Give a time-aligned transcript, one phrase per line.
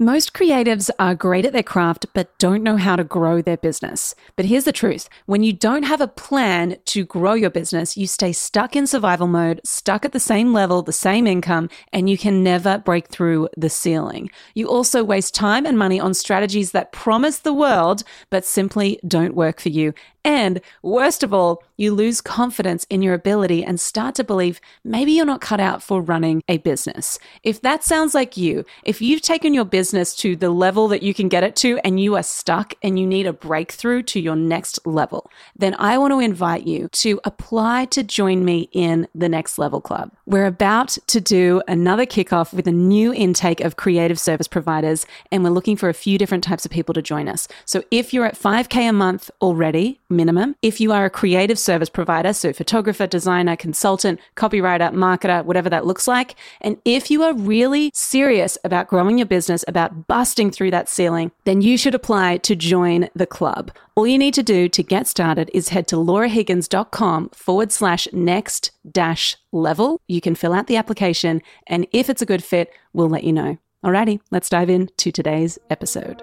[0.00, 4.16] Most creatives are great at their craft, but don't know how to grow their business.
[4.34, 8.08] But here's the truth when you don't have a plan to grow your business, you
[8.08, 12.18] stay stuck in survival mode, stuck at the same level, the same income, and you
[12.18, 14.30] can never break through the ceiling.
[14.56, 19.36] You also waste time and money on strategies that promise the world, but simply don't
[19.36, 19.94] work for you.
[20.24, 25.12] And worst of all, you lose confidence in your ability and start to believe maybe
[25.12, 27.18] you're not cut out for running a business.
[27.42, 31.12] If that sounds like you, if you've taken your business to the level that you
[31.12, 34.36] can get it to and you are stuck and you need a breakthrough to your
[34.36, 39.28] next level, then I want to invite you to apply to join me in the
[39.28, 40.12] Next Level Club.
[40.26, 45.42] We're about to do another kickoff with a new intake of creative service providers, and
[45.42, 47.48] we're looking for a few different types of people to join us.
[47.64, 50.56] So if you're at 5K a month already, minimum.
[50.62, 55.86] If you are a creative service provider, so photographer, designer, consultant, copywriter, marketer, whatever that
[55.86, 60.70] looks like, and if you are really serious about growing your business, about busting through
[60.70, 63.70] that ceiling, then you should apply to join the club.
[63.96, 68.72] All you need to do to get started is head to laurahiggins.com forward slash next
[68.90, 70.00] dash level.
[70.08, 73.32] You can fill out the application, and if it's a good fit, we'll let you
[73.32, 73.58] know.
[73.84, 76.22] Alrighty, let's dive into today's episode.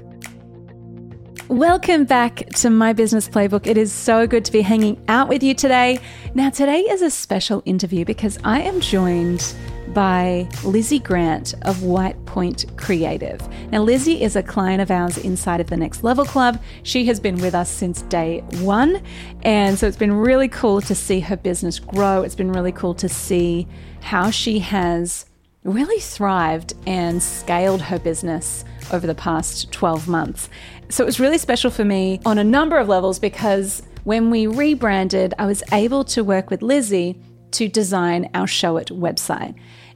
[1.51, 3.67] Welcome back to my business playbook.
[3.67, 5.99] It is so good to be hanging out with you today.
[6.33, 9.53] Now, today is a special interview because I am joined
[9.89, 13.37] by Lizzy Grant of White Point Creative.
[13.69, 16.57] Now, Lizzy is a client of ours inside of the Next Level Club.
[16.83, 19.03] She has been with us since day one.
[19.41, 22.21] And so it's been really cool to see her business grow.
[22.21, 23.67] It's been really cool to see
[23.99, 25.25] how she has
[25.63, 30.49] really thrived and scaled her business over the past 12 months.
[30.91, 34.45] So it was really special for me on a number of levels because when we
[34.45, 37.17] rebranded, I was able to work with Lizzy
[37.51, 39.55] to design our Showit website.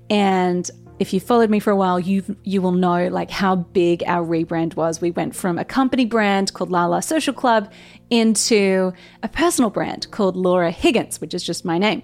[0.09, 0.69] And
[0.99, 4.25] if you followed me for a while, you you will know like how big our
[4.25, 5.01] rebrand was.
[5.01, 7.69] We went from a company brand called Lala Social Club
[8.09, 12.03] into a personal brand called Laura Higgins, which is just my name.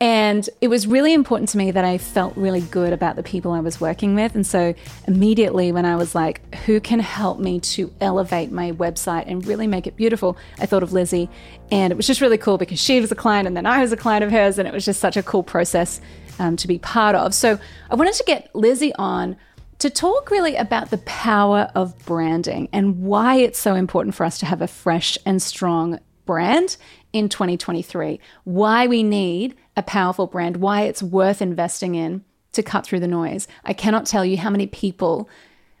[0.00, 3.50] And it was really important to me that I felt really good about the people
[3.50, 4.36] I was working with.
[4.36, 4.74] And so
[5.08, 9.66] immediately when I was like, who can help me to elevate my website and really
[9.66, 11.28] make it beautiful, I thought of Lizzy.
[11.72, 13.90] And it was just really cool because she was a client and then I was
[13.90, 14.58] a client of hers.
[14.58, 16.00] And it was just such a cool process
[16.38, 17.34] um, to be part of.
[17.34, 17.58] So
[17.90, 19.36] I wanted to get Lizzy on
[19.78, 24.38] to talk really about the power of branding and why it's so important for us
[24.38, 26.76] to have a fresh and strong brand
[27.12, 32.86] in 2023, why we need a powerful brand, why it's worth investing in to cut
[32.86, 33.48] through the noise.
[33.64, 35.28] I cannot tell you how many people,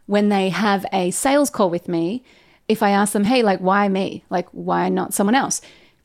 [0.06, 2.22] when they have a sales call with me,
[2.68, 4.24] if I ask them, hey, like, why me?
[4.30, 5.60] Like, why not someone else?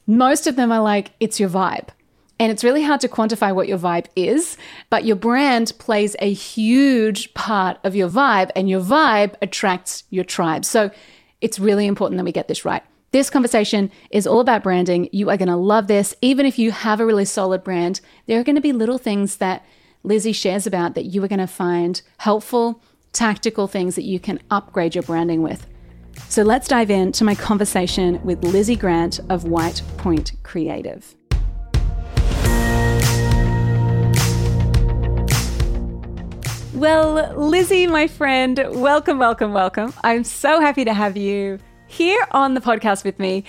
[0.07, 1.89] Most of them are like, it's your vibe.
[2.39, 4.57] And it's really hard to quantify what your vibe is,
[4.89, 10.25] but your brand plays a huge part of your vibe, and your vibe attracts your
[10.25, 10.65] tribe.
[10.65, 10.91] So
[11.39, 12.83] it's really important that we get this right.
[13.13, 15.07] This conversation is all about branding.
[15.11, 16.15] You are going to love this.
[16.23, 19.37] Even if you have a really solid brand, there are going to be little things
[19.37, 19.63] that
[20.01, 22.81] Lizzy shares about that you are going to find helpful,
[23.11, 25.67] tactical things that you can upgrade your branding with.
[26.27, 31.13] So let's dive into my conversation with Lizzy Grant of White Point Creative.
[36.73, 39.93] Well, Lizzy, my friend, welcome, welcome, welcome.
[40.03, 41.59] I'm so happy to have you
[41.93, 43.43] here on the podcast with me.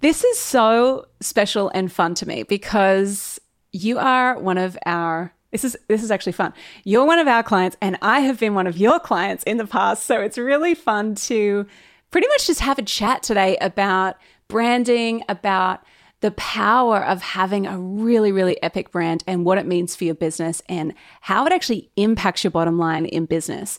[0.00, 3.38] This is so special and fun to me because
[3.72, 6.54] you are one of our this is this is actually fun.
[6.84, 9.66] You're one of our clients and I have been one of your clients in the
[9.66, 11.66] past, so it's really fun to
[12.10, 14.16] pretty much just have a chat today about
[14.48, 15.82] branding, about
[16.20, 20.14] the power of having a really, really epic brand and what it means for your
[20.14, 23.78] business and how it actually impacts your bottom line in business.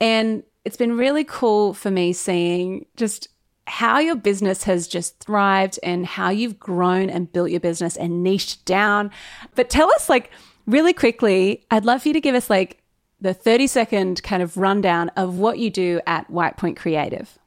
[0.00, 3.28] And it's been really cool for me seeing just
[3.70, 8.22] how your business has just thrived and how you've grown and built your business and
[8.22, 9.10] niched down.
[9.54, 10.30] But tell us, like,
[10.66, 12.82] really quickly, I'd love for you to give us, like,
[13.20, 17.38] the 30 second kind of rundown of what you do at White Point Creative.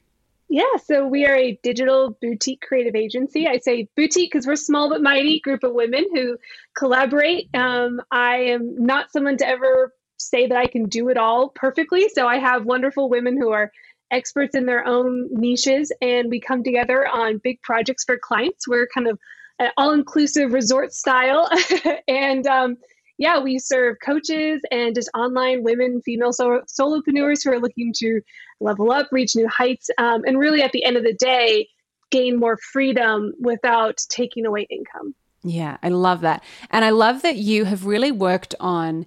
[0.47, 3.47] Yeah, so we are a digital boutique creative agency.
[3.47, 6.37] I say boutique because we're a small but mighty group of women who
[6.77, 7.49] collaborate.
[7.55, 12.07] Um, I am not someone to ever say that I can do it all perfectly.
[12.09, 13.71] So I have wonderful women who are
[14.13, 18.67] experts in their own niches, and we come together on big projects for clients.
[18.67, 19.19] We're kind of
[19.59, 21.49] an all inclusive resort style.
[22.07, 22.77] and um,
[23.17, 28.21] yeah, we serve coaches and just online women, female solo- solopreneurs who are looking to
[28.59, 31.67] level up, reach new heights, um, and really at the end of the day,
[32.11, 35.15] gain more freedom without taking away income.
[35.43, 36.43] Yeah, I love that.
[36.69, 39.05] And I love that you have really worked on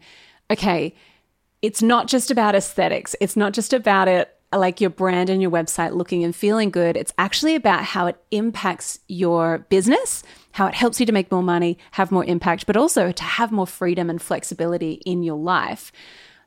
[0.48, 0.94] okay,
[1.60, 5.42] it's not just about aesthetics, it's not just about it Uh, like your brand and
[5.42, 6.96] your website looking and feeling good.
[6.96, 10.22] It's actually about how it impacts your business,
[10.52, 13.50] how it helps you to make more money, have more impact, but also to have
[13.50, 15.90] more freedom and flexibility in your life.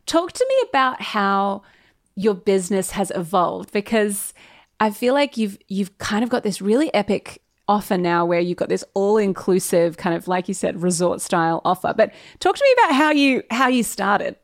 [0.06, 1.63] Talk to me about how
[2.16, 4.34] your business has evolved because
[4.80, 8.57] I feel like you've you've kind of got this really epic offer now where you've
[8.57, 11.94] got this all-inclusive kind of like you said resort style offer.
[11.95, 14.38] But talk to me about how you how you started.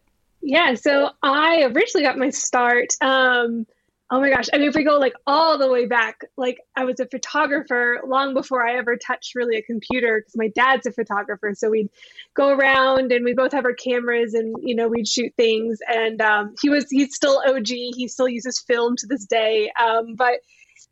[0.47, 3.65] Yeah, so I originally got my start um
[4.11, 6.85] oh my gosh, I mean if we go like all the way back, like I
[6.85, 10.91] was a photographer long before I ever touched really a computer because my dad's a
[10.91, 11.53] photographer.
[11.55, 11.89] So we'd
[12.35, 16.21] go around and we both have our cameras and you know we'd shoot things and
[16.21, 19.71] um, he was he's still OG, he still uses film to this day.
[19.81, 20.41] Um, but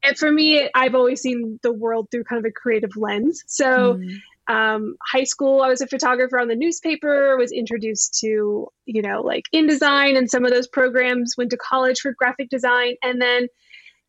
[0.01, 3.43] and for me, I've always seen the world through kind of a creative lens.
[3.47, 4.17] So, mm.
[4.47, 9.21] Um, high school, I was a photographer on the newspaper, was introduced to, you know,
[9.21, 13.47] like InDesign and some of those programs, went to college for graphic design, and then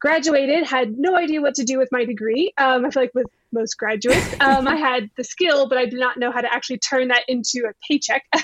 [0.01, 2.53] graduated, had no idea what to do with my degree.
[2.59, 5.99] Um, I feel like with most graduates, um, I had the skill, but I did
[5.99, 8.23] not know how to actually turn that into a paycheck.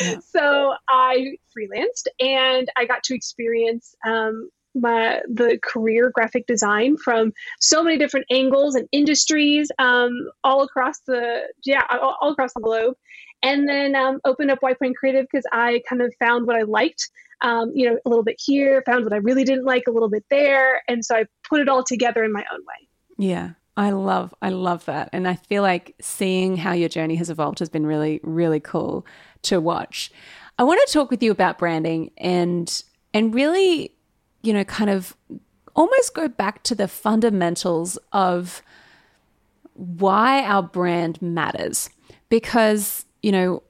[0.00, 0.18] yeah.
[0.20, 7.32] So I freelanced and I got to experience um, my the career graphic design from
[7.60, 12.60] so many different angles and industries um, all across the yeah all, all across the
[12.60, 12.94] globe
[13.42, 16.62] and then um, opened up white point creative because i kind of found what i
[16.62, 17.10] liked
[17.42, 20.10] um, you know a little bit here found what i really didn't like a little
[20.10, 22.88] bit there and so i put it all together in my own way
[23.18, 25.10] yeah I love, I love that.
[25.12, 29.04] And I feel like seeing how your journey has evolved has been really, really cool
[29.42, 30.12] to watch.
[30.58, 32.82] I want to talk with you about branding and
[33.12, 33.93] and really
[34.44, 35.16] you know, kind of
[35.74, 38.62] almost go back to the fundamentals of
[39.74, 41.90] why our brand matters.
[42.28, 43.62] Because, you know,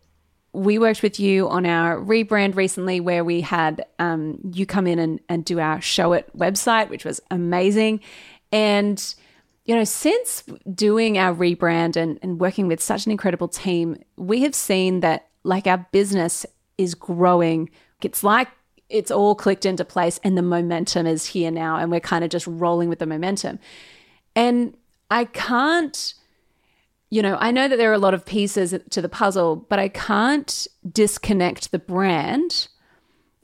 [0.52, 4.98] we worked with you on our rebrand recently where we had um, you come in
[4.98, 8.00] and, and do our Showit website, which was amazing.
[8.52, 9.14] And,
[9.64, 14.42] you know, since doing our rebrand and, and working with such an incredible team, we
[14.42, 16.46] have seen that like our business
[16.78, 17.70] is growing.
[18.02, 18.48] It's like
[18.94, 22.30] it's all clicked into place and the momentum is here now and we're kind of
[22.30, 23.58] just rolling with the momentum.
[24.36, 24.76] And
[25.10, 26.14] I can't
[27.10, 29.78] you know, I know that there are a lot of pieces to the puzzle, but
[29.78, 32.66] I can't disconnect the brand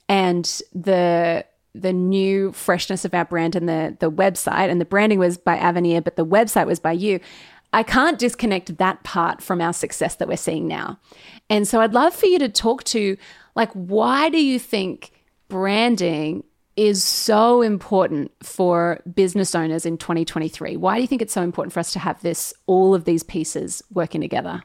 [0.09, 0.45] and
[0.75, 5.37] the the new freshness of our brand and the the website and the branding was
[5.39, 7.21] by Avenir, but the website was by you.
[7.73, 10.99] I can't disconnect that part from our success that we're seeing now.
[11.49, 13.17] And so I'd love for you to talk to
[13.55, 15.13] like why do you think
[15.51, 16.45] branding
[16.77, 20.79] is so important for business owners in 2023?
[20.79, 23.23] Why do you think it's so important for us to have this, all of these
[23.23, 24.63] pieces working together?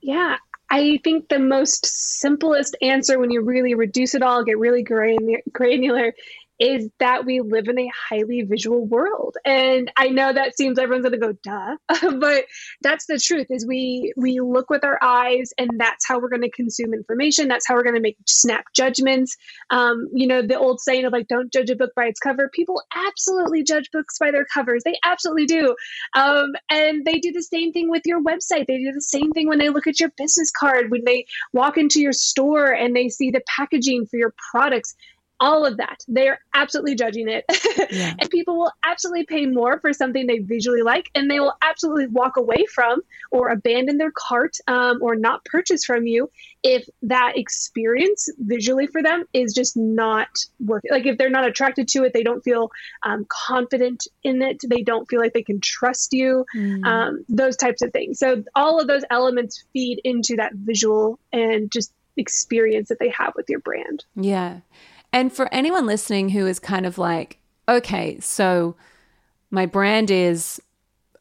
[0.00, 0.36] Yeah,
[0.70, 6.14] I think the most simplest answer when you really reduce it all, get really granular,
[6.58, 9.36] is that we live in a highly visual world.
[9.44, 11.76] And i know that seems everyone's going to go duh.
[12.20, 12.44] But
[12.80, 16.42] that's the truth is we we look with our eyes and that's how we're going
[16.42, 17.48] to consume information.
[17.48, 19.36] That's how we're going to make snap judgments.
[19.70, 22.48] Um, you know the old saying of like don't judge a book by its cover.
[22.52, 24.84] People absolutely judge books by their covers.
[24.84, 25.74] They absolutely do.
[26.14, 28.66] Um, and they do the same thing with your website.
[28.66, 31.76] They do the same thing when they look at your business card when they walk
[31.76, 34.94] into your store and they see the packaging for your products
[35.44, 36.02] all of that.
[36.08, 37.44] They're absolutely judging it.
[37.90, 38.14] Yeah.
[38.18, 42.06] and people will absolutely pay more for something they visually like, and they will absolutely
[42.06, 46.30] walk away from or abandon their cart um, or not purchase from you
[46.62, 50.28] if that experience visually for them is just not
[50.64, 50.90] working.
[50.90, 52.70] Like if they're not attracted to it, they don't feel
[53.02, 56.84] um, confident in it, they don't feel like they can trust you, mm.
[56.84, 58.18] um, those types of things.
[58.18, 63.34] So all of those elements feed into that visual and just experience that they have
[63.36, 64.04] with your brand.
[64.16, 64.60] Yeah.
[65.14, 68.74] And for anyone listening who is kind of like, okay, so
[69.48, 70.60] my brand is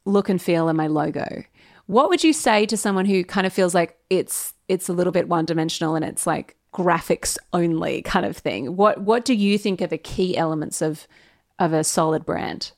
[0.04, 1.44] look and feel and my logo.
[1.86, 5.14] What would you say to someone who kind of feels like it's it's a little
[5.14, 8.76] bit one dimensional and it's like graphics only kind of thing?
[8.76, 11.08] What what do you think are the key elements of
[11.60, 12.72] of a solid brand?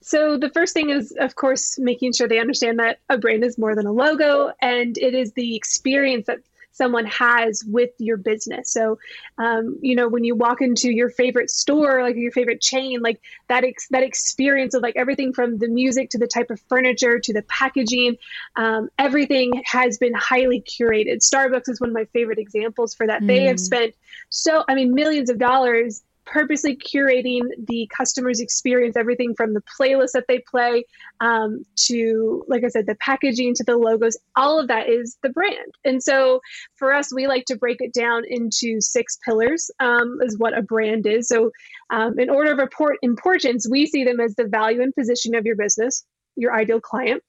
[0.00, 3.56] So the first thing is of course making sure they understand that a brand is
[3.56, 6.40] more than a logo and it is the experience that
[6.72, 8.72] someone has with your business.
[8.72, 8.98] So,
[9.38, 13.20] um, you know, when you walk into your favorite store, like your favorite chain, like
[13.48, 17.18] that ex- that experience of like everything from the music to the type of furniture
[17.18, 18.16] to the packaging,
[18.56, 21.18] um, everything has been highly curated.
[21.18, 23.22] Starbucks is one of my favorite examples for that.
[23.22, 23.26] Mm.
[23.26, 23.60] They have mm.
[23.60, 23.94] spent
[24.30, 30.12] so, I mean, millions of dollars purposely curating the customer's experience, everything from the playlist
[30.12, 30.84] that they play
[31.20, 35.30] um, to, like I said, the packaging to the logos, all of that is the
[35.30, 35.74] brand.
[35.84, 36.40] And so
[36.76, 40.62] for us, we like to break it down into six pillars, um, is what a
[40.62, 41.28] brand is.
[41.28, 41.50] So,
[41.90, 42.60] um, in order of
[43.02, 46.04] importance, we see them as the value and position of your business,
[46.36, 47.22] your ideal client,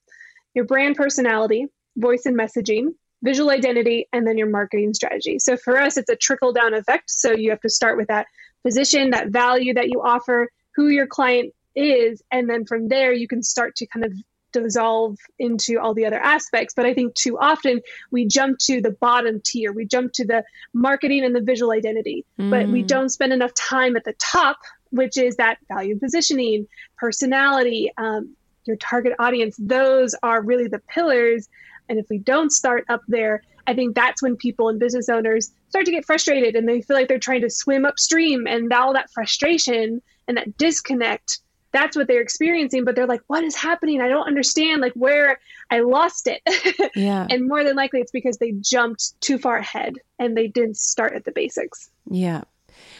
[0.54, 1.68] your brand personality,
[1.98, 2.90] voice and messaging,
[3.24, 5.40] visual identity, and then your marketing strategy.
[5.40, 7.10] So for us, it's a trickle down effect.
[7.10, 8.28] So you have to start with that
[8.64, 13.28] position, that value that you offer, who your client is, and then from there you
[13.28, 14.14] can start to kind of
[14.52, 16.74] dissolve into all the other aspects.
[16.74, 20.44] But I think too often we jump to the bottom tier, we jump to the
[20.74, 22.50] marketing and the visual identity, mm.
[22.50, 22.88] but we mm.
[22.88, 24.58] don't spend enough time at the top,
[24.90, 29.56] which is that value positioning, personality, um, your target audience.
[29.58, 31.48] Those are really the pillars.
[31.90, 35.52] And if we don't start up there, I think that's when people and business owners
[35.70, 38.94] start to get frustrated and they feel like they're trying to swim upstream and all
[38.94, 41.40] that frustration and that disconnect
[41.72, 44.02] that's what they're experiencing but they're like what is happening?
[44.02, 45.40] I don't understand like where
[45.70, 46.42] i lost it.
[46.96, 47.26] Yeah.
[47.30, 51.14] And more than likely it's because they jumped too far ahead and they didn't start
[51.14, 51.90] at the basics.
[52.10, 52.44] Yeah.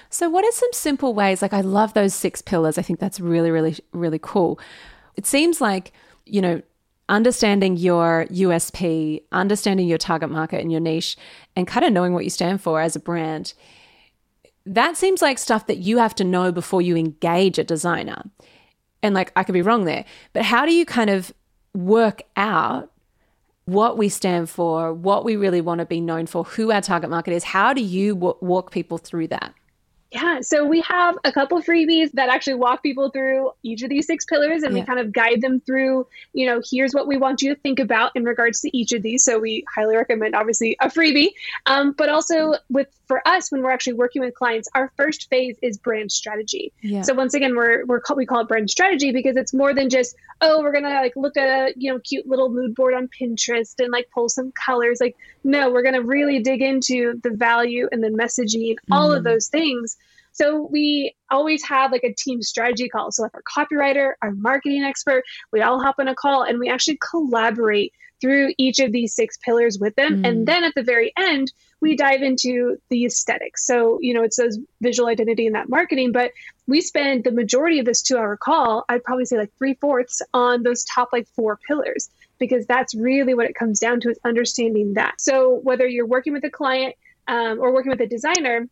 [0.10, 2.78] So what are some simple ways like i love those six pillars.
[2.78, 4.60] I think that's really really really cool.
[5.16, 5.92] It seems like
[6.26, 6.62] you know
[7.12, 11.18] understanding your USP, understanding your target market and your niche,
[11.56, 13.54] and kind of knowing what you stand for as a brand,
[14.66, 18.24] that seems like stuff that you have to know before you engage a designer.
[19.04, 21.34] And like, I could be wrong there, but how do you kind of
[21.74, 22.92] work out
[23.66, 27.10] what we stand for, what we really want to be known for, who our target
[27.10, 27.44] market is?
[27.44, 29.54] How do you w- walk people through that?
[30.12, 34.08] Yeah, so we have a couple freebies that actually walk people through each of these
[34.08, 34.82] six pillars and yeah.
[34.82, 37.80] we kind of guide them through, you know, here's what we want you to think
[37.80, 39.24] about in regards to each of these.
[39.24, 41.30] So we highly recommend obviously a freebie.
[41.66, 45.58] Um, but also with for us when we're actually working with clients, our first phase
[45.62, 46.72] is brand strategy.
[46.82, 47.02] Yeah.
[47.02, 50.16] So once again, we're we're we call it brand strategy because it's more than just,
[50.40, 53.76] oh, we're gonna like look at a you know cute little mood board on Pinterest
[53.80, 55.00] and like pull some colors.
[55.02, 59.18] Like, no, we're gonna really dig into the value and the messaging, all mm.
[59.18, 59.98] of those things
[60.32, 63.12] so we always have like a team strategy call.
[63.12, 66.70] So like our copywriter, our marketing expert, we all hop on a call and we
[66.70, 70.22] actually collaborate through each of these six pillars with them.
[70.22, 70.28] Mm.
[70.28, 73.66] And then at the very end, we dive into the aesthetics.
[73.66, 76.32] So, you know, it says visual identity and that marketing, but
[76.68, 80.22] we spend the majority of this two hour call, I'd probably say like three fourths
[80.34, 82.10] on those top like four pillars,
[82.42, 85.22] because that's really what it comes down to is understanding that.
[85.22, 86.96] So whether you're working with a client
[87.28, 88.68] um, or working with a designer,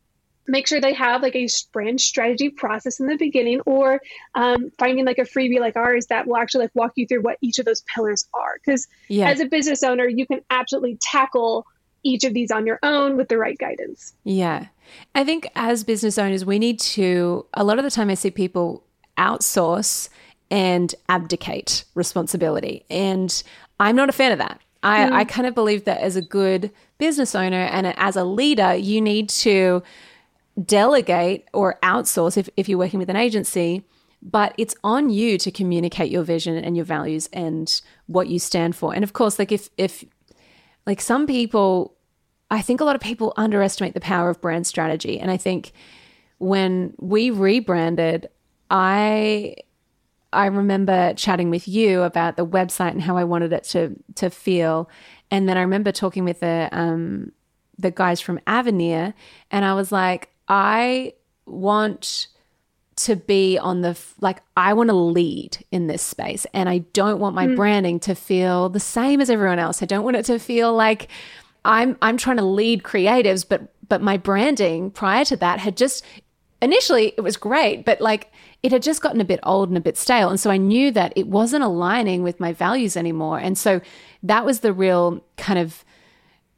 [0.47, 4.01] make sure they have like a brand strategy process in the beginning or
[4.33, 7.38] um, finding like a freebie like ours that will actually like walk you through what
[7.41, 9.29] each of those pillars are because yeah.
[9.29, 11.67] as a business owner you can absolutely tackle
[12.01, 14.67] each of these on your own with the right guidance yeah
[15.13, 18.31] i think as business owners we need to a lot of the time i see
[18.31, 18.83] people
[19.17, 20.09] outsource
[20.51, 23.43] and abdicate responsibility and
[23.79, 25.11] i'm not a fan of that I, mm.
[25.11, 29.01] I kind of believe that as a good business owner and as a leader, you
[29.01, 29.83] need to
[30.65, 33.83] delegate or outsource if, if you're working with an agency,
[34.21, 38.75] but it's on you to communicate your vision and your values and what you stand
[38.75, 38.93] for.
[38.93, 40.03] And of course, like if if
[40.85, 41.95] like some people
[42.51, 45.19] I think a lot of people underestimate the power of brand strategy.
[45.19, 45.71] And I think
[46.39, 48.29] when we rebranded,
[48.71, 49.55] I
[50.31, 54.29] I remember chatting with you about the website and how I wanted it to to
[54.29, 54.89] feel.
[55.31, 57.31] And then I remember talking with the um,
[57.77, 59.13] the guys from Avenir,
[59.51, 61.13] and I was like, I
[61.45, 62.27] want
[63.00, 67.19] to be on the like I want to lead in this space and I don't
[67.19, 67.55] want my mm.
[67.55, 69.81] branding to feel the same as everyone else.
[69.81, 71.07] I don't want it to feel like
[71.63, 76.03] I'm I'm trying to lead creatives but but my branding prior to that had just
[76.62, 79.81] initially it was great but like it had just gotten a bit old and a
[79.81, 83.57] bit stale and so I knew that it wasn't aligning with my values anymore and
[83.57, 83.81] so
[84.23, 85.83] that was the real kind of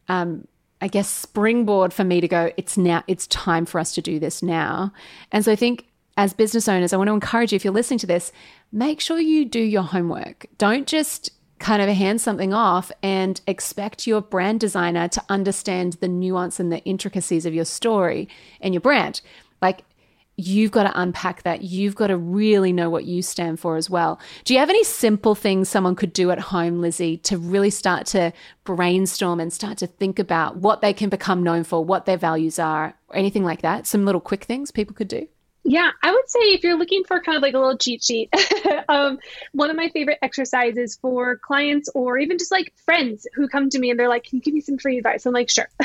[0.07, 0.47] um
[0.81, 4.19] I guess, springboard for me to go, it's now, it's time for us to do
[4.19, 4.91] this now.
[5.31, 5.85] And so I think
[6.17, 8.31] as business owners, I want to encourage you, if you're listening to this,
[8.71, 10.47] make sure you do your homework.
[10.57, 11.29] Don't just
[11.59, 16.71] kind of hand something off and expect your brand designer to understand the nuance and
[16.71, 18.27] the intricacies of your story
[18.59, 19.21] and your brand.
[19.61, 19.83] Like,
[20.37, 21.61] you've got to unpack that.
[21.61, 24.19] You've got to really know what you stand for as well.
[24.43, 28.05] Do you have any simple things someone could do at home, Lizzy, to really start
[28.07, 28.33] to
[28.63, 32.59] brainstorm and start to think about what they can become known for, what their values
[32.59, 33.85] are, or anything like that?
[33.85, 35.27] Some little quick things people could do?
[35.63, 38.33] Yeah, I would say if you're looking for kind of like a little cheat sheet,
[38.89, 39.19] um,
[39.51, 43.77] one of my favorite exercises for clients or even just like friends who come to
[43.77, 45.25] me and they're like, Can you give me some free advice?
[45.25, 45.69] I'm like, Sure.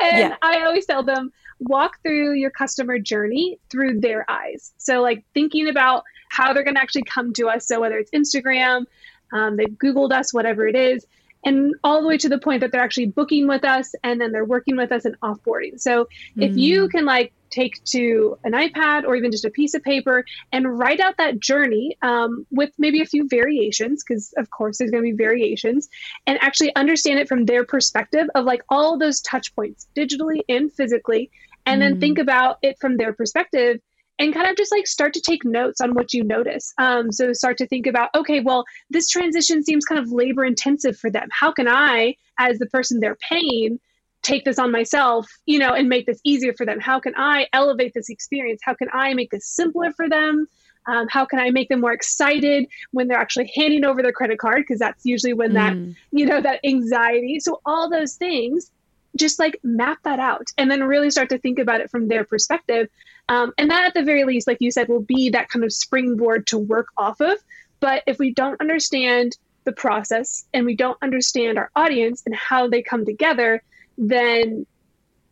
[0.00, 0.36] and yeah.
[0.42, 4.72] I always tell them, walk through your customer journey through their eyes.
[4.78, 7.66] So, like thinking about how they're going to actually come to us.
[7.66, 8.86] So, whether it's Instagram,
[9.32, 11.06] um, they've Googled us, whatever it is,
[11.44, 14.32] and all the way to the point that they're actually booking with us and then
[14.32, 15.80] they're working with us and offboarding.
[15.80, 16.42] So, mm-hmm.
[16.42, 16.90] if you mm.
[16.90, 21.00] can like take to an iPad or even just a piece of paper and write
[21.00, 25.10] out that journey um, with maybe a few variations, because of course there's going to
[25.10, 25.88] be variations,
[26.26, 30.72] and actually understand it from their perspective of like all those touch points digitally and
[30.72, 31.30] physically,
[31.70, 31.84] and mm.
[31.84, 33.80] then think about it from their perspective
[34.18, 36.74] and kind of just like start to take notes on what you notice.
[36.78, 40.98] Um, so start to think about, okay, well, this transition seems kind of labor intensive
[40.98, 41.28] for them.
[41.30, 43.80] How can I, as the person they're paying,
[44.22, 46.80] take this on myself, you know, and make this easier for them?
[46.80, 48.60] How can I elevate this experience?
[48.62, 50.46] How can I make this simpler for them?
[50.86, 54.38] Um, how can I make them more excited when they're actually handing over their credit
[54.38, 54.58] card?
[54.58, 55.94] Because that's usually when that, mm.
[56.10, 57.38] you know, that anxiety.
[57.40, 58.70] So all those things,
[59.16, 62.24] just like map that out and then really start to think about it from their
[62.24, 62.88] perspective.
[63.28, 65.72] Um, and that, at the very least, like you said, will be that kind of
[65.72, 67.38] springboard to work off of.
[67.80, 72.68] But if we don't understand the process and we don't understand our audience and how
[72.68, 73.62] they come together,
[73.98, 74.66] then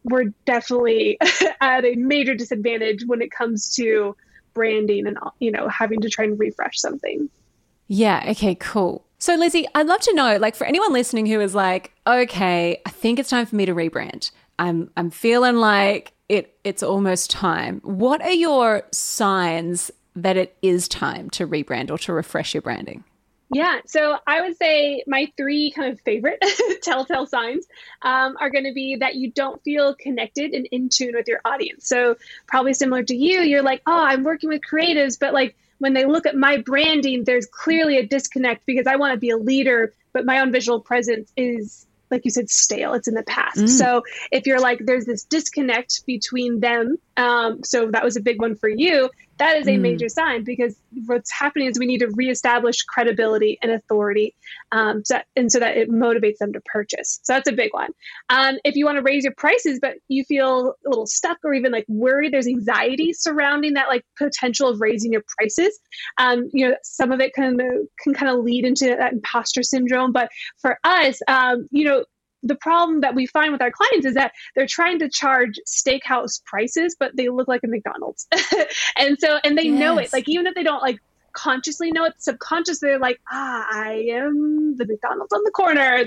[0.04, 1.18] we're definitely
[1.60, 4.16] at a major disadvantage when it comes to
[4.54, 7.28] branding and you know having to try and refresh something.
[7.86, 9.04] Yeah, okay, cool.
[9.18, 12.90] So Lizzy, I'd love to know like for anyone listening who is like, okay, I
[12.90, 14.30] think it's time for me to rebrand.
[14.58, 17.80] I'm I'm feeling like it it's almost time.
[17.82, 23.04] What are your signs that it is time to rebrand or to refresh your branding?
[23.50, 26.44] Yeah, so I would say my three kind of favorite
[26.82, 27.66] telltale signs
[28.02, 31.40] um, are going to be that you don't feel connected and in tune with your
[31.46, 31.88] audience.
[31.88, 35.94] So, probably similar to you, you're like, oh, I'm working with creatives, but like when
[35.94, 39.36] they look at my branding, there's clearly a disconnect because I want to be a
[39.36, 42.94] leader, but my own visual presence is like you said, stale.
[42.94, 43.58] It's in the past.
[43.58, 43.68] Mm.
[43.68, 44.02] So
[44.32, 46.96] if you're like, there's this disconnect between them.
[47.18, 49.10] Um, so that was a big one for you.
[49.38, 49.80] That is a mm.
[49.80, 50.76] major sign because
[51.06, 54.34] what's happening is we need to reestablish credibility and authority
[54.72, 57.20] um, so, and so that it motivates them to purchase.
[57.22, 57.90] So that's a big one.
[58.30, 61.54] Um, if you want to raise your prices but you feel a little stuck or
[61.54, 65.78] even like worried there's anxiety surrounding that like potential of raising your prices
[66.18, 67.58] um, you know some of it can
[68.00, 70.12] can kind of lead into that imposter syndrome.
[70.12, 72.04] But for us um, you know
[72.42, 76.42] the problem that we find with our clients is that they're trying to charge steakhouse
[76.44, 78.26] prices, but they look like a McDonald's.
[78.98, 79.78] and so, and they yes.
[79.78, 80.12] know it.
[80.12, 81.00] Like, even if they don't like
[81.32, 86.04] consciously know it, subconsciously they're like, ah, I am the McDonald's on the corner.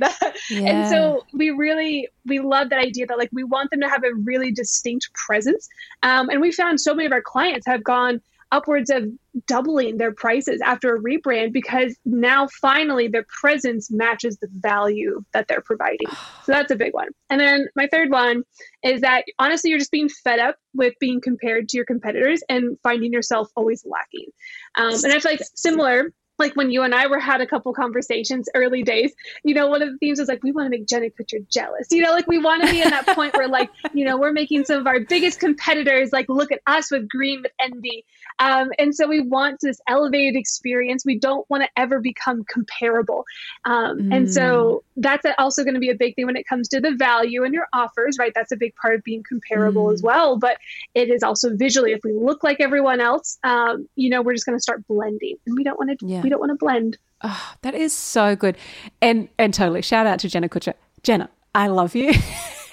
[0.50, 0.72] yeah.
[0.72, 4.04] And so we really, we love that idea that like we want them to have
[4.04, 5.70] a really distinct presence.
[6.04, 9.06] Um, and we found so many of our clients have gone, upwards of
[9.48, 15.48] doubling their prices after a rebrand because now finally their presence matches the value that
[15.48, 16.08] they're providing.
[16.44, 17.08] So that's a big one.
[17.30, 18.44] And then my third one
[18.84, 22.78] is that honestly, you're just being fed up with being compared to your competitors and
[22.84, 24.28] finding yourself always lacking.
[24.76, 27.71] Um, and I feel like similar like when you and I were had a couple
[27.73, 30.88] conversations early days, you know, one of the themes was like, we want to make
[30.88, 31.88] Jenna Kutcher jealous.
[31.91, 34.34] You know, like we want to be in that point where like, you know, we're
[34.34, 38.04] making some of our biggest competitors like look at us with green with envy.
[38.39, 41.06] Um, and so we want this elevated experience.
[41.06, 43.25] We don't want to ever become comparable.
[43.65, 44.15] Um, mm.
[44.15, 45.04] And so mm.
[45.04, 47.54] that's also going to be a big thing when it comes to the value and
[47.54, 48.32] your offers, right?
[48.34, 49.93] That's a big part of being comparable mm.
[49.93, 50.38] as well.
[50.38, 50.58] But
[50.95, 54.45] it is also visually, if we look like everyone else, um, you know, we're just
[54.45, 56.21] going to start blending and we don't want to, yeah.
[56.32, 56.98] Don't want to blend.
[57.24, 58.56] Oh, that is so good.
[59.02, 60.76] And, and totally shout out to Jenna Kutcher.
[61.04, 62.13] Jenna, I love you.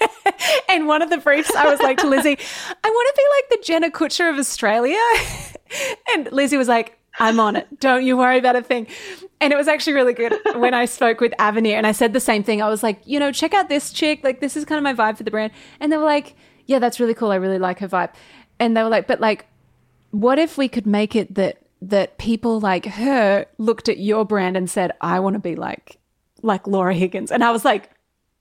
[0.69, 3.59] and one of the briefs, I was like to Lizzy, I want to be like
[3.59, 4.97] the Jenna Kutcher of Australia.
[6.13, 7.81] and Lizzy was like, I'm on it.
[7.81, 8.87] Don't you worry about a thing.
[9.41, 12.21] And it was actually really good when I spoke with Avenir and I said the
[12.21, 12.61] same thing.
[12.61, 14.23] I was like, you know, check out this chick.
[14.23, 15.51] Like, this is kind of my vibe for the brand.
[15.81, 17.31] And they were like, yeah, that's really cool.
[17.31, 18.13] I really like her vibe.
[18.57, 19.47] And they were like, but like,
[20.11, 24.57] what if we could make it that that people like her looked at your brand
[24.57, 25.97] and said, I want to be like
[26.41, 27.31] like Laura Higgins.
[27.31, 27.89] And I was like,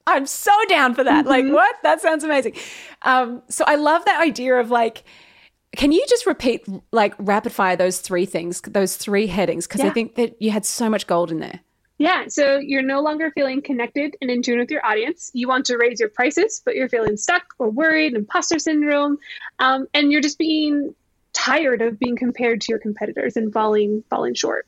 [0.06, 1.26] I'm so down for that.
[1.26, 1.28] Mm-hmm.
[1.28, 1.76] Like, what?
[1.82, 2.54] That sounds amazing.
[3.02, 5.04] Um, so I love that idea of like,
[5.76, 9.66] can you just repeat, like, rapid fire those three things, those three headings?
[9.66, 9.88] Because yeah.
[9.88, 11.60] I think that you had so much gold in there.
[11.98, 12.28] Yeah.
[12.28, 15.30] So you're no longer feeling connected and in tune with your audience.
[15.34, 19.18] You want to raise your prices, but you're feeling stuck or worried, imposter syndrome.
[19.58, 20.94] Um, and you're just being
[21.32, 24.66] tired of being compared to your competitors and falling falling short.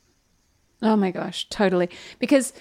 [0.81, 1.89] Oh my gosh, totally.
[2.19, 2.53] Because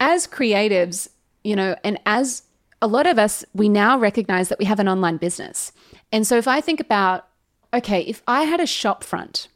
[0.00, 1.08] as creatives,
[1.42, 2.42] you know, and as
[2.80, 5.72] a lot of us, we now recognize that we have an online business.
[6.12, 7.26] And so if I think about,
[7.74, 9.48] okay, if I had a shop front,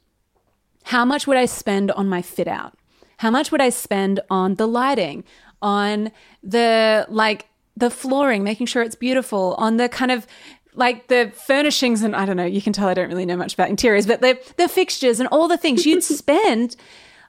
[0.84, 2.74] how much would I spend on my fit out?
[3.18, 5.22] How much would I spend on the lighting,
[5.60, 6.10] on
[6.42, 10.26] the like the flooring, making sure it's beautiful, on the kind of
[10.74, 13.54] like the furnishings and I don't know, you can tell I don't really know much
[13.54, 16.76] about interiors, but the the fixtures and all the things you'd spend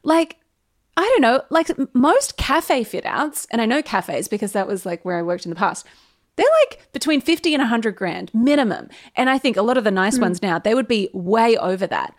[0.03, 0.38] like
[0.95, 4.86] I don't know, like most cafe fit outs, and I know cafes because that was
[4.86, 5.88] like where I worked in the past.
[6.36, 8.89] They're like between 50 and 100 grand minimum.
[9.15, 10.21] And I think a lot of the nice mm.
[10.21, 12.15] ones now, they would be way over that.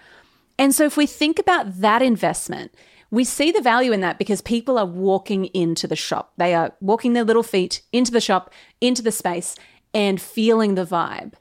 [0.58, 2.72] And so if we think about that investment,
[3.10, 6.32] we see the value in that because people are walking into the shop.
[6.36, 9.56] They are walking their little feet into the shop, into the space,
[9.94, 11.32] and feeling the vibe.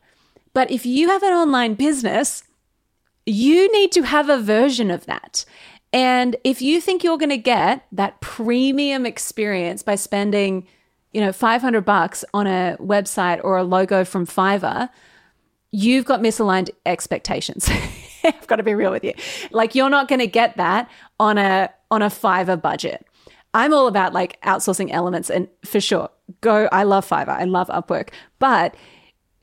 [0.54, 2.44] But if you have an online business,
[3.26, 5.46] you need to have a version of that.
[5.92, 10.68] And if you think you're going to get that premium experience by spending,
[11.12, 14.90] you know, 500 bucks on a website or a logo from Fiverr,
[15.72, 17.70] you've got misaligned expectations.
[18.24, 19.14] I've got to be real with you.
[19.52, 20.90] Like you're not going to get that
[21.20, 23.06] on a on a Fiverr budget.
[23.54, 26.10] I'm all about like outsourcing elements and for sure,
[26.42, 27.30] go I love Fiverr.
[27.30, 28.10] I love Upwork.
[28.40, 28.76] But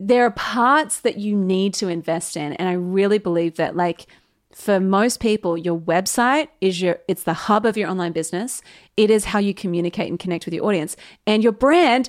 [0.01, 4.07] there are parts that you need to invest in and I really believe that like
[4.53, 8.63] for most people your website is your it's the hub of your online business
[8.97, 10.97] it is how you communicate and connect with your audience
[11.27, 12.09] and your brand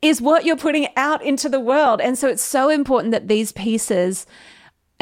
[0.00, 3.52] is what you're putting out into the world and so it's so important that these
[3.52, 4.24] pieces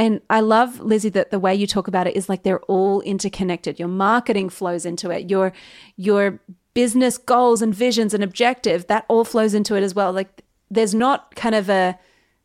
[0.00, 3.00] and I love Lizzy that the way you talk about it is like they're all
[3.02, 3.78] interconnected.
[3.78, 5.30] Your marketing flows into it.
[5.30, 5.52] Your
[5.96, 6.40] your
[6.72, 10.12] business goals and visions and objectives that all flows into it as well.
[10.12, 11.98] Like there's not kind of a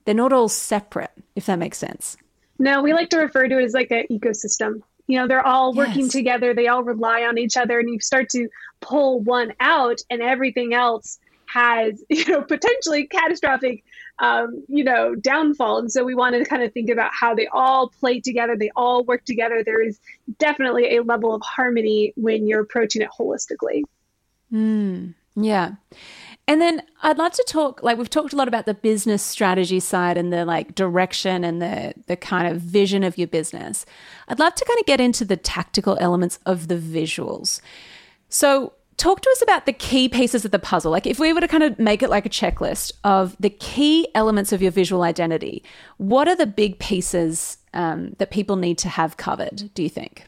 [0.03, 2.17] they're not all separate if that makes sense.
[2.59, 4.81] No, we like to refer to it as like an ecosystem.
[5.07, 6.11] You know, they're all working yes.
[6.11, 8.49] together, they all rely on each other, and you start to
[8.81, 11.19] pull one out, and everything else
[11.55, 13.83] has, you know, potentially catastrophic,
[14.19, 15.79] um, you know, downfall.
[15.79, 18.71] And so we wanted to kind of think about how they all play together, they
[18.75, 19.63] all work together.
[19.63, 19.99] There is
[20.37, 23.83] definitely a level of harmony when you're approaching it holistically.
[24.53, 25.75] Mm, yeah.
[26.47, 29.79] And then I'd love to talk like we've talked a lot about the business strategy
[29.79, 33.83] side and the like direction and the the kind of vision of your business.
[34.27, 37.61] I'd love to kind of get into the tactical elements of the visuals.
[38.29, 40.91] So, talk to us about the key pieces of the puzzle.
[40.91, 44.07] Like if we were to kind of make it like a checklist of the key
[44.15, 45.63] elements of your visual identity,
[45.97, 50.25] what are the big pieces um, that people need to have covered, do you think?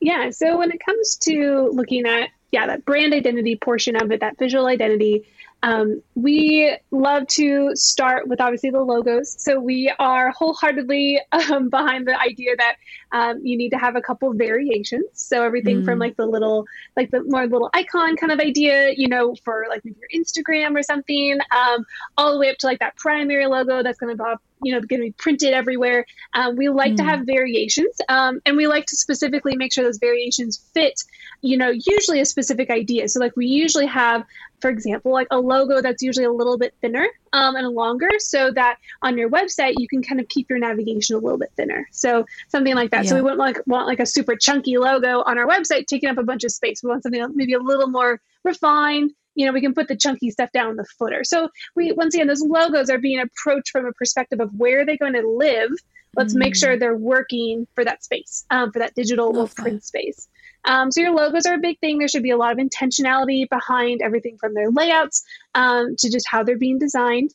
[0.00, 4.20] Yeah, so when it comes to looking at yeah, that brand identity portion of it,
[4.20, 5.24] that visual identity.
[5.64, 9.34] Um, we love to start with obviously the logos.
[9.42, 12.76] So we are wholeheartedly um, behind the idea that
[13.14, 15.06] um, you need to have a couple variations.
[15.14, 15.84] So everything mm.
[15.84, 19.66] from like the little, like the more little icon kind of idea, you know, for
[19.68, 21.86] like maybe your Instagram or something, um,
[22.18, 25.00] all the way up to like that primary logo that's going to you know going
[25.00, 26.96] to be printed everywhere um, we like mm.
[26.96, 31.02] to have variations um, and we like to specifically make sure those variations fit
[31.42, 34.24] you know usually a specific idea so like we usually have
[34.60, 38.50] for example like a logo that's usually a little bit thinner um, and longer so
[38.52, 41.86] that on your website you can kind of keep your navigation a little bit thinner
[41.90, 43.10] so something like that yeah.
[43.10, 46.16] so we wouldn't like want like a super chunky logo on our website taking up
[46.16, 49.60] a bunch of space we want something maybe a little more refined you know, we
[49.60, 51.24] can put the chunky stuff down in the footer.
[51.24, 54.96] So we once again, those logos are being approached from a perspective of where they're
[54.96, 55.70] going to live.
[56.16, 56.38] Let's mm.
[56.38, 59.84] make sure they're working for that space, um, for that digital Love or print that.
[59.84, 60.28] space.
[60.64, 61.98] Um, so your logos are a big thing.
[61.98, 65.22] There should be a lot of intentionality behind everything from their layouts
[65.54, 67.34] um, to just how they're being designed.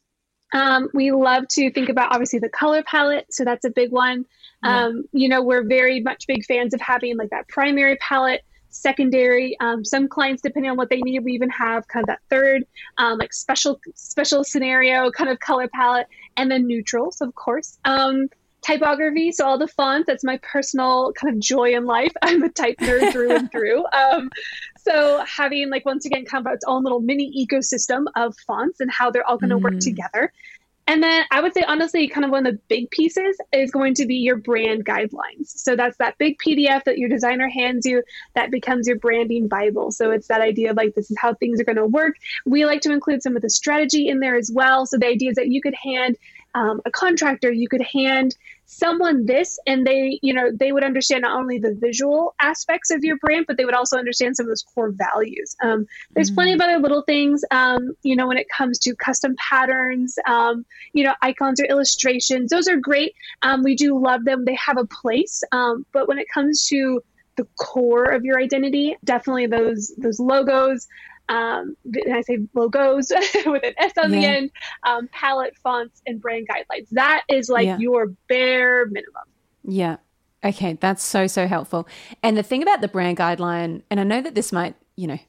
[0.51, 4.25] Um, we love to think about obviously the color palette, so that's a big one.
[4.63, 4.85] Yeah.
[4.85, 9.57] Um, you know, we're very much big fans of having like that primary palette secondary.
[9.59, 12.63] Um, some clients, depending on what they need, we even have kind of that third,
[12.97, 17.77] um, like special special scenario kind of color palette, and then neutrals, of course.
[17.85, 18.27] Um,
[18.62, 20.08] typography, so all the fonts.
[20.08, 22.12] That's my personal kind of joy in life.
[22.22, 23.84] I'm a type nerd through and through.
[23.93, 24.30] Um,
[24.80, 28.89] so having like once again kind of its own little mini ecosystem of fonts and
[28.91, 29.63] how they're all going to mm.
[29.63, 30.32] work together
[30.89, 33.93] and then I would say, honestly, kind of one of the big pieces is going
[33.93, 35.45] to be your brand guidelines.
[35.45, 38.02] So that's that big PDF that your designer hands you
[38.34, 39.91] that becomes your branding Bible.
[39.91, 42.15] So it's that idea of like, this is how things are going to work.
[42.43, 44.88] We like to include some of the strategy in there as well.
[44.88, 46.17] So the idea is that you could hand
[46.56, 48.36] um, a contractor, you could hand
[48.71, 53.03] someone this and they you know they would understand not only the visual aspects of
[53.03, 55.55] your brand but they would also understand some of those core values.
[55.63, 56.36] Um, there's mm-hmm.
[56.36, 60.65] plenty of other little things um, you know when it comes to custom patterns um,
[60.93, 62.51] you know icons or illustrations.
[62.51, 63.15] Those are great.
[63.41, 64.45] Um, we do love them.
[64.45, 65.41] They have a place.
[65.51, 67.01] Um, but when it comes to
[67.38, 70.88] the core of your identity definitely those those logos
[71.29, 73.11] um, and I say logos
[73.45, 74.19] with an S on yeah.
[74.19, 74.51] the end,
[74.83, 76.89] um, palette fonts, and brand guidelines.
[76.91, 77.77] That is like yeah.
[77.77, 79.23] your bare minimum.
[79.63, 79.97] Yeah.
[80.43, 80.73] Okay.
[80.73, 81.87] That's so, so helpful.
[82.23, 85.19] And the thing about the brand guideline, and I know that this might, you know,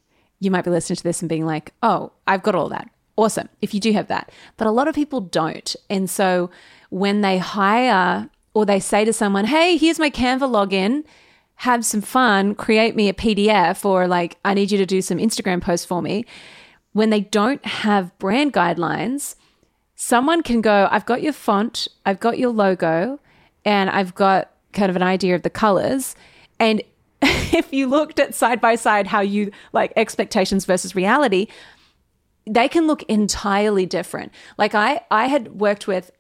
[0.41, 2.89] you might be listening to this and being like, oh, I've got all that.
[3.17, 3.51] Awesome.
[3.61, 4.33] If you do have that.
[4.57, 5.77] But a lot of people don't.
[5.91, 6.51] And so
[6.89, 11.05] when they hire or they say to someone, hey, here's my Canva login,
[11.61, 15.19] have some fun, create me a PDF, or like, I need you to do some
[15.19, 16.25] Instagram posts for me.
[16.95, 19.35] When they don't have brand guidelines,
[19.95, 23.21] someone can go, I've got your font, I've got your logo,
[23.63, 26.17] and I've got kind of an idea of the colors.
[26.59, 26.83] And
[27.23, 31.47] if you looked at side by side how you like expectations versus reality,
[32.47, 34.33] they can look entirely different.
[34.57, 36.11] Like I I had worked with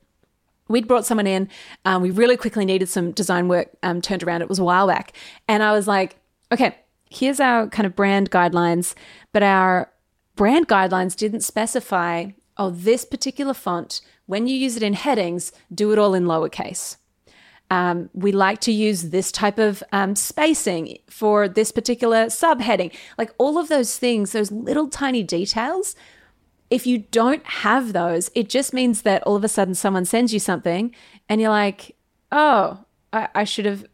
[0.71, 1.49] we'd brought someone in.
[1.85, 4.43] Um, we really quickly needed some design work um, turned around.
[4.43, 5.13] It was a while back.
[5.49, 6.17] And I was like,
[6.53, 6.77] okay,
[7.11, 8.95] here's our kind of brand guidelines.
[9.33, 9.91] But our
[10.37, 15.93] brand guidelines didn't specify, oh, this particular font, when you use it in headings, do
[15.93, 16.97] it all in lowercase.
[17.73, 22.93] Um, we like to use this type of um, spacing for this particular subheading.
[23.17, 25.95] Like all of those things, those little tiny details
[26.71, 30.33] if you don't have those, it just means that all of a sudden someone sends
[30.33, 30.95] you something
[31.29, 31.97] and you're like,
[32.31, 33.85] oh, I, I should have,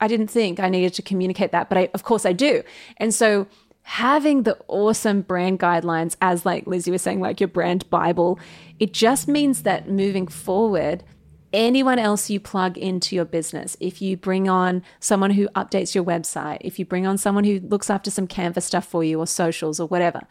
[0.00, 2.62] I didn't think I needed to communicate that, but I, of course I do.
[2.96, 3.46] And so
[3.82, 8.40] having the awesome brand guidelines, as like Lizzy was saying, like your brand Bible,
[8.78, 11.04] it just means that moving forward,
[11.52, 16.04] anyone else you plug into your business, if you bring on someone who updates your
[16.04, 19.26] website, if you bring on someone who looks after some Canva stuff for you or
[19.26, 20.22] socials or whatever,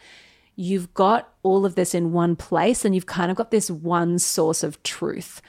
[0.55, 4.19] you've got all of this in one place and you've kind of got this one
[4.19, 5.41] source of truth.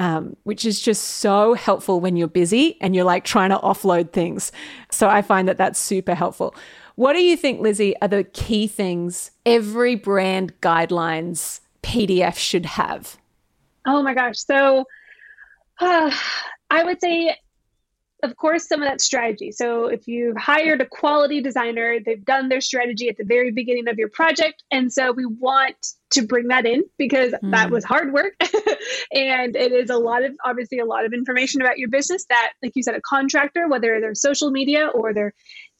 [0.00, 4.12] Um, which is just so helpful when you're busy and you're like trying to offload
[4.12, 4.52] things.
[4.92, 6.54] So I find that that's super helpful.
[6.94, 13.16] What do you think, Lizzy, are the key things every brand guidelines PDF should have?
[13.86, 14.38] Oh my gosh.
[14.38, 14.84] So
[15.80, 16.10] uh,
[16.70, 17.34] I would say
[18.22, 19.52] of course, some of that strategy.
[19.52, 23.88] So, if you've hired a quality designer, they've done their strategy at the very beginning
[23.88, 24.62] of your project.
[24.72, 25.76] And so, we want
[26.10, 27.50] to bring that in because mm.
[27.52, 28.34] that was hard work.
[29.12, 32.52] and it is a lot of, obviously, a lot of information about your business that,
[32.62, 35.34] like you said, a contractor, whether they're social media or they're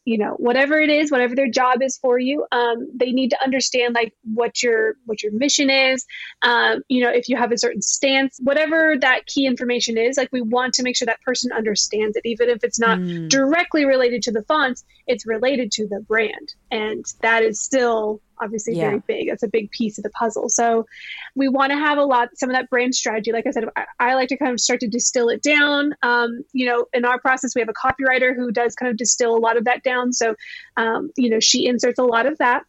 [0.09, 3.43] you know whatever it is whatever their job is for you um, they need to
[3.45, 6.07] understand like what your what your mission is.
[6.43, 10.31] Um, you know if you have a certain stance whatever that key information is like
[10.33, 12.23] we want to make sure that person understands it.
[12.25, 13.29] Even if it's not mm.
[13.29, 16.55] directly related to the fonts it's related to the brand.
[16.71, 18.89] And that is still obviously yeah.
[18.89, 19.29] very big.
[19.29, 20.49] That's a big piece of the puzzle.
[20.49, 20.87] So
[21.35, 23.33] we want to have a lot, some of that brand strategy.
[23.33, 25.95] Like I said, I, I like to kind of start to distill it down.
[26.03, 29.37] Um, you know, in our process, we have a copywriter who does kind of distill
[29.37, 30.13] a lot of that down.
[30.13, 30.35] So,
[30.77, 32.65] um, you know, she inserts a lot of that.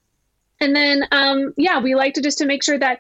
[0.62, 3.00] And then, um, yeah, we like to just to make sure that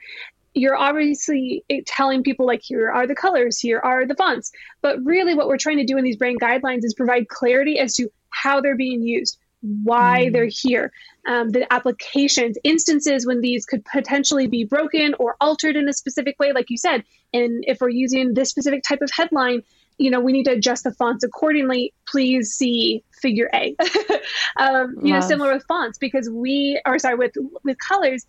[0.53, 4.51] you're obviously telling people like here are the colors here are the fonts
[4.81, 7.93] but really what we're trying to do in these brand guidelines is provide clarity as
[7.93, 10.33] to how they're being used why mm.
[10.33, 10.91] they're here,
[11.27, 16.39] um, the applications, instances when these could potentially be broken or altered in a specific
[16.39, 17.03] way, like you said.
[17.33, 19.63] And if we're using this specific type of headline,
[19.97, 21.93] you know, we need to adjust the fonts accordingly.
[22.07, 23.75] Please see figure A.
[24.57, 28.25] um, you know, similar with fonts because we, or sorry, with with colors,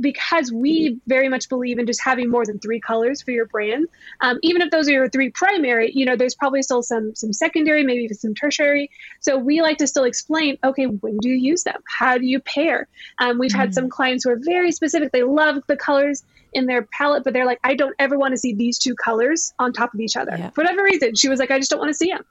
[0.00, 3.86] because we very much believe in just having more than three colors for your brand
[4.20, 7.32] um, even if those are your three primary you know there's probably still some some
[7.32, 11.36] secondary maybe even some tertiary so we like to still explain okay when do you
[11.36, 13.60] use them how do you pair um, we've mm-hmm.
[13.60, 17.32] had some clients who are very specific they love the colors in their palette but
[17.32, 20.16] they're like i don't ever want to see these two colors on top of each
[20.16, 20.50] other yeah.
[20.50, 22.24] for whatever reason she was like i just don't want to see them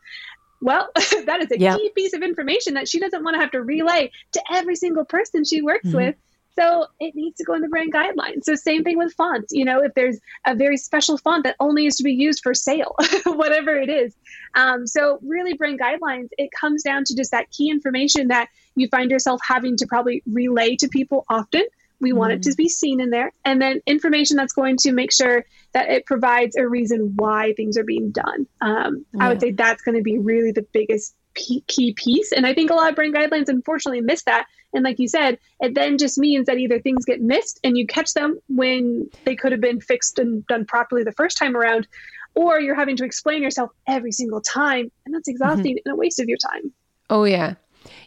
[0.63, 1.78] well, that is a yep.
[1.78, 5.04] key piece of information that she doesn't want to have to relay to every single
[5.04, 5.97] person she works mm-hmm.
[5.97, 6.15] with
[6.57, 8.43] so it needs to go in the brand guidelines.
[8.43, 9.51] So same thing with fonts.
[9.51, 12.53] You know, if there's a very special font that only is to be used for
[12.53, 14.15] sale, whatever it is.
[14.55, 16.29] Um, so really, brand guidelines.
[16.37, 20.21] It comes down to just that key information that you find yourself having to probably
[20.27, 21.63] relay to people often.
[21.99, 22.17] We mm.
[22.17, 22.57] want it to mm.
[22.57, 26.55] be seen in there, and then information that's going to make sure that it provides
[26.55, 28.45] a reason why things are being done.
[28.61, 29.25] Um, yeah.
[29.25, 32.32] I would say that's going to be really the biggest key piece.
[32.32, 34.48] And I think a lot of brand guidelines unfortunately miss that.
[34.74, 37.86] And like you said, it then just means that either things get missed and you
[37.86, 41.88] catch them when they could have been fixed and done properly the first time around,
[42.36, 45.89] or you're having to explain yourself every single time and that's exhausting mm-hmm.
[45.89, 46.72] and a waste of your time
[47.10, 47.56] oh yeah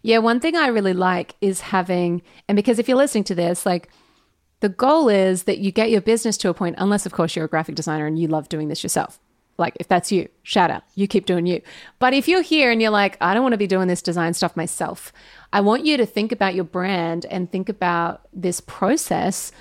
[0.02, 3.66] yeah one thing i really like is having and because if you're listening to this
[3.66, 3.88] like
[4.60, 7.44] the goal is that you get your business to a point unless of course you're
[7.44, 9.20] a graphic designer and you love doing this yourself
[9.58, 10.82] like if that's you shout out.
[10.94, 11.62] You keep doing you.
[11.98, 14.34] But if you're here and you're like i don't want to be doing this design
[14.34, 15.12] stuff myself
[15.52, 19.52] i want you to think about your brand and think about this process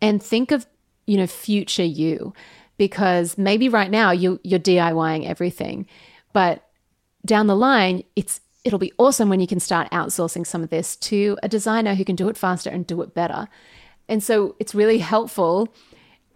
[0.00, 0.66] and think of
[1.06, 2.34] you know future you.
[2.78, 5.86] Because maybe right now you you're DIYing everything,
[6.32, 6.68] but
[7.24, 10.96] down the line it's it'll be awesome when you can start outsourcing some of this
[10.96, 13.48] to a designer who can do it faster and do it better.
[14.08, 15.72] And so it's really helpful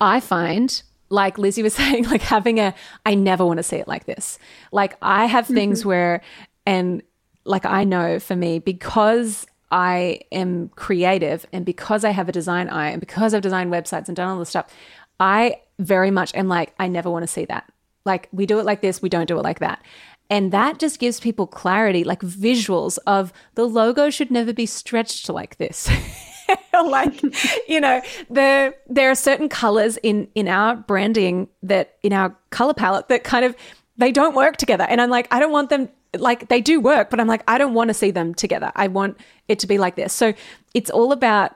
[0.01, 3.89] I find like Lizzy was saying like having a I never want to see it
[3.89, 4.39] like this.
[4.73, 5.89] Like I have things mm-hmm.
[5.89, 6.23] where
[6.67, 7.03] and
[7.45, 12.69] like I know for me because I am creative and because I have a design
[12.69, 14.73] eye and because I've designed websites and done all this stuff,
[15.21, 17.71] I very much am like, I never want to see that.
[18.05, 19.83] Like, we do it like this, we don't do it like that.
[20.29, 25.29] And that just gives people clarity, like visuals of the logo should never be stretched
[25.29, 25.89] like this.
[26.87, 27.23] like
[27.69, 32.75] you know the there are certain colors in in our branding that in our color
[32.75, 33.55] palette that kind of
[33.97, 37.11] they don't work together and i'm like i don't want them like they do work
[37.11, 39.17] but i'm like i don't want to see them together i want
[39.49, 40.33] it to be like this so
[40.75, 41.55] it's all about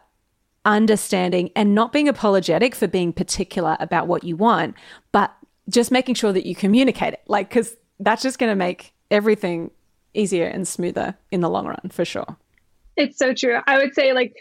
[0.64, 4.74] understanding and not being apologetic for being particular about what you want,
[5.12, 5.34] but
[5.68, 7.22] just making sure that you communicate it.
[7.26, 9.70] Like, because that's just going to make everything
[10.14, 12.36] easier and smoother in the long run for sure.
[12.96, 13.58] It's so true.
[13.66, 14.36] I would say, like,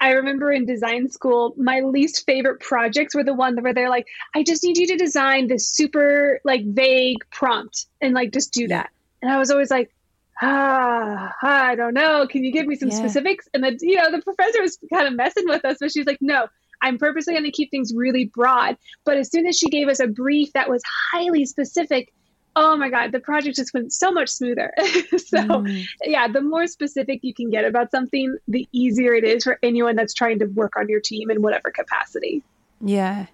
[0.00, 4.06] I remember in design school, my least favorite projects were the ones where they're like,
[4.34, 8.68] I just need you to design this super like vague prompt and like just do
[8.68, 8.90] that.
[9.22, 9.94] And I was always like,
[10.42, 12.26] ah, I don't know.
[12.26, 12.96] Can you give me some yeah.
[12.96, 13.48] specifics?
[13.54, 16.06] And then, you know, the professor was kind of messing with us, but she was
[16.06, 16.48] like, no,
[16.82, 18.76] I'm purposely going to keep things really broad.
[19.04, 22.12] But as soon as she gave us a brief that was highly specific,
[22.56, 24.72] oh my God, the project just went so much smoother.
[24.78, 25.84] so, mm.
[26.04, 29.96] yeah, the more specific you can get about something, the easier it is for anyone
[29.96, 32.42] that's trying to work on your team in whatever capacity.
[32.80, 33.26] Yeah.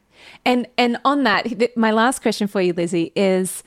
[0.44, 3.62] And and on that, my last question for you, Lizzy, is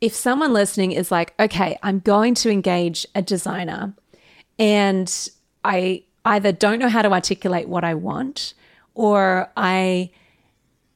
[0.00, 3.94] if someone listening is like, okay, I'm going to engage a designer
[4.58, 5.28] and
[5.64, 8.54] I either don't know how to articulate what I want
[8.94, 10.10] or I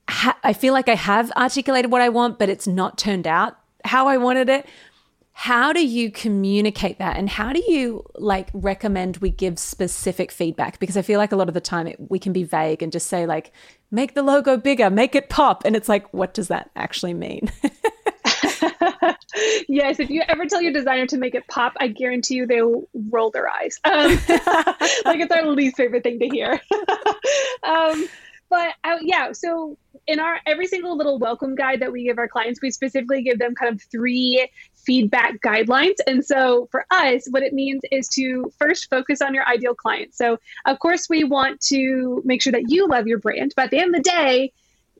[0.08, 3.58] ha- I feel like I have articulated what I want but it's not turned out
[3.88, 4.66] how I wanted it.
[5.32, 10.80] How do you communicate that and how do you like recommend we give specific feedback
[10.80, 12.90] because I feel like a lot of the time it, we can be vague and
[12.90, 13.52] just say like
[13.92, 17.52] make the logo bigger, make it pop and it's like what does that actually mean?
[19.68, 22.88] yes, if you ever tell your designer to make it pop, I guarantee you they'll
[23.10, 23.78] roll their eyes.
[23.84, 24.10] Um,
[25.04, 26.60] like it's our least favorite thing to hear.
[27.62, 28.08] um,
[28.50, 29.76] but uh, yeah, so
[30.08, 33.38] in our every single little welcome guide that we give our clients, we specifically give
[33.38, 35.96] them kind of three feedback guidelines.
[36.06, 40.14] And so for us, what it means is to first focus on your ideal client.
[40.14, 43.70] So of course, we want to make sure that you love your brand, but at
[43.70, 44.52] the end of the day,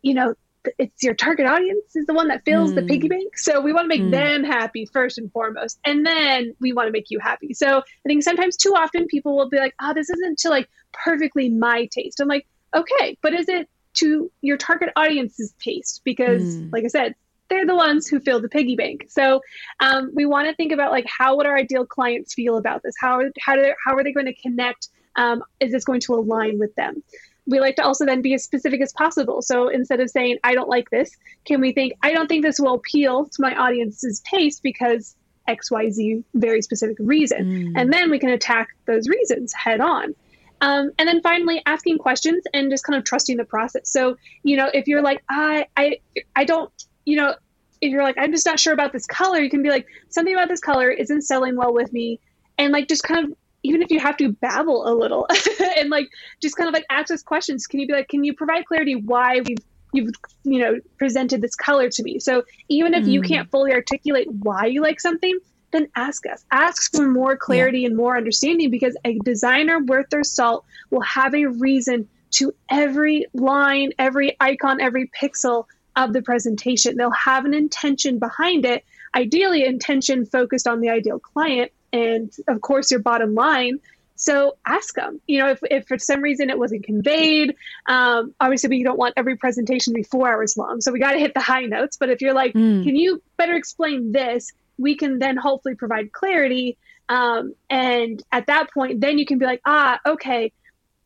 [0.02, 0.34] you know,
[0.76, 2.74] it's your target audience is the one that fills mm.
[2.74, 3.38] the piggy bank.
[3.38, 4.10] So we want to make mm.
[4.10, 7.54] them happy first and foremost, and then we want to make you happy.
[7.54, 10.68] So I think sometimes too often people will be like, "Oh, this isn't to like
[10.92, 16.42] perfectly my taste." I'm like, "Okay, but is it to your target audience's taste?" Because,
[16.42, 16.72] mm.
[16.72, 17.14] like I said,
[17.48, 19.06] they're the ones who fill the piggy bank.
[19.08, 19.40] So
[19.80, 22.94] um, we want to think about like how would our ideal clients feel about this?
[23.00, 24.88] How how do how are they going to connect?
[25.16, 27.02] Um, is this going to align with them?
[27.48, 29.40] we like to also then be as specific as possible.
[29.40, 31.10] So instead of saying, I don't like this,
[31.46, 35.16] can we think, I don't think this will appeal to my audience's taste because
[35.48, 37.72] XYZ very specific reason.
[37.72, 37.72] Mm.
[37.74, 40.14] And then we can attack those reasons head on.
[40.60, 43.90] Um, and then finally, asking questions and just kind of trusting the process.
[43.90, 45.98] So, you know, if you're like, I, I,
[46.34, 46.72] I don't,
[47.04, 47.34] you know,
[47.80, 50.34] if you're like, I'm just not sure about this color, you can be like, something
[50.34, 52.18] about this color isn't selling well with me.
[52.58, 55.26] And like, just kind of even if you have to babble a little
[55.76, 56.08] and like
[56.40, 58.94] just kind of like ask us questions can you be like can you provide clarity
[58.94, 59.58] why we've
[59.92, 60.10] you've
[60.44, 63.12] you know presented this color to me so even if mm.
[63.12, 65.38] you can't fully articulate why you like something
[65.70, 66.44] then ask us.
[66.50, 67.88] Ask for more clarity yeah.
[67.88, 73.26] and more understanding because a designer worth their salt will have a reason to every
[73.32, 75.64] line every icon every pixel
[75.96, 76.96] of the presentation.
[76.96, 82.60] They'll have an intention behind it ideally intention focused on the ideal client and of
[82.60, 83.80] course your bottom line.
[84.16, 87.54] So ask them you know if, if for some reason it wasn't conveyed
[87.86, 90.80] um, obviously we don't want every presentation to be four hours long.
[90.80, 91.96] So we got to hit the high notes.
[91.96, 92.84] But if you're like mm.
[92.84, 96.76] can you better explain this we can then hopefully provide clarity
[97.08, 100.52] um, and at that point then you can be like ah okay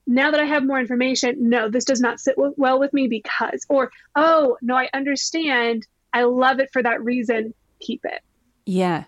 [0.07, 3.07] now that i have more information no this does not sit w- well with me
[3.07, 8.23] because or oh no i understand I love it for that reason, keep it.
[8.67, 9.05] Yeah.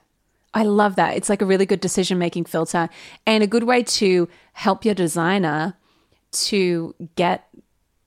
[0.52, 1.16] I love that.
[1.16, 2.88] It's like a really good decision making filter
[3.26, 5.74] and a good way to help your designer
[6.32, 7.48] to get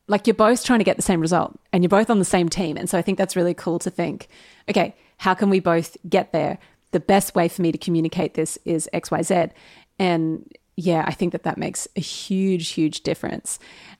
[0.09, 2.47] like you're both trying to get the same result and you're both on the same
[2.47, 2.77] team.
[2.77, 4.29] And so I think that's really cool to think,
[4.69, 6.57] okay, how can we both get there?
[6.91, 9.51] The best way for me to communicate this is XYZ.
[9.99, 13.59] And yeah, I think that that makes a huge, huge difference.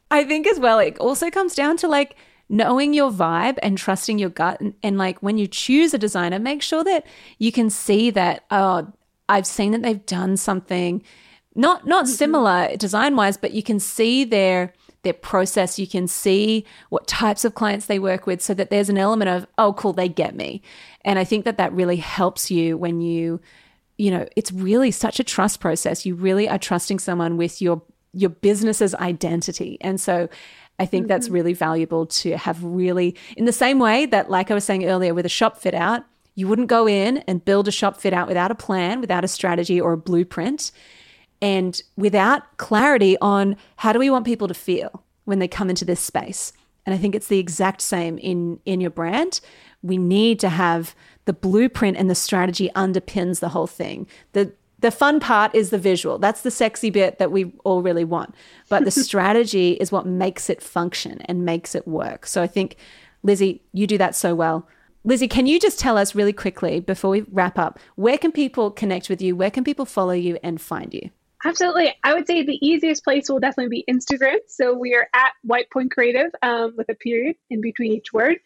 [0.09, 2.15] I think as well, it also comes down to like
[2.49, 4.61] knowing your vibe and trusting your gut.
[4.61, 7.05] And, and like when you choose a designer, make sure that
[7.39, 8.93] you can see that, oh,
[9.27, 11.03] I've seen that they've done something
[11.57, 12.13] not not mm-hmm.
[12.13, 14.71] similar design wise, but you can see their
[15.07, 15.79] their process.
[15.79, 19.29] You can see what types of clients they work with, so that there's an element
[19.29, 20.61] of oh, cool, they get me.
[21.05, 23.39] And I think that that really helps you when you,
[23.97, 26.05] you know, it's really such a trust process.
[26.05, 27.81] You really are trusting someone with your
[28.13, 30.27] your business's identity, and so
[30.79, 31.09] I think mm-hmm.
[31.09, 34.85] that's really valuable to have really, in the same way that, like I was saying
[34.85, 36.03] earlier, with a shop fit out,
[36.35, 39.27] you wouldn't go in and build a shop fit out without a plan, without a
[39.27, 40.71] strategy or a blueprint,
[41.41, 45.85] and without clarity on how do we want people to feel when they come into
[45.85, 46.53] this space.
[46.85, 49.41] And I think it's the exact same in in your brand.
[49.81, 54.07] We need to have the blueprint and the strategy underpins the whole thing.
[54.31, 56.17] The the fun part is the visual.
[56.17, 58.35] That's the sexy bit that we all really want.
[58.69, 62.25] But the strategy is what makes it function and makes it work.
[62.25, 62.77] So I think,
[63.23, 64.67] Lizzy, you do that so well.
[65.03, 68.71] Lizzy, can you just tell us really quickly before we wrap up, where can people
[68.71, 69.35] connect with you?
[69.35, 71.09] Where can people follow you and find you?
[71.45, 71.93] Absolutely.
[72.03, 74.37] I would say the easiest place will definitely be Instagram.
[74.47, 78.37] So we are at White Point Creative um, with a period in between each word.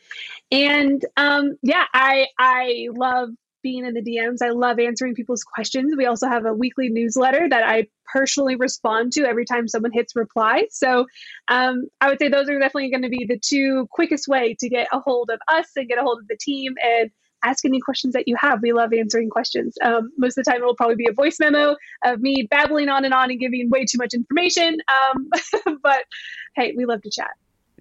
[0.52, 3.30] And um, yeah, I I love
[3.64, 4.42] being in the DMs.
[4.42, 5.94] I love answering people's questions.
[5.96, 10.16] We also have a weekly newsletter that I personally respond to every time someone hits
[10.16, 10.66] reply.
[10.72, 11.06] So
[11.48, 14.70] um, I would say those are definitely going to be the two quickest way to
[14.70, 17.12] get a hold of us and get a hold of the team and
[17.44, 18.62] ask any questions that you have.
[18.62, 19.76] We love answering questions.
[19.84, 22.90] Um, most of the time, it will probably be a voice memo of me babbling
[22.90, 24.78] on and on and giving way too much information.
[24.88, 25.30] Um,
[25.84, 26.04] but
[26.56, 27.32] hey, we love to chat.